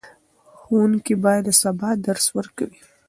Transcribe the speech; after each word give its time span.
ښوونکي 0.59 1.13
به 1.21 1.33
سبا 1.61 1.89
درس 2.05 2.25
ورکوي. 2.37 2.79